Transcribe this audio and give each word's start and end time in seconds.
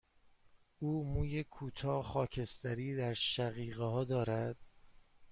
او 0.79 1.03
موی 1.03 1.43
کوتاه، 1.43 2.03
خاکستری 2.03 2.95
در 2.95 3.13
شقیقه 3.13 3.83
ها 3.83 4.03
دارد. 4.03 4.57